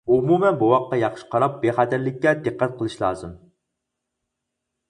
[0.13, 3.37] ئومۇمەن بوۋاققا ياخشى قاراپ بىخەتەرلىكىگە دىققەت قىلىش لازىم.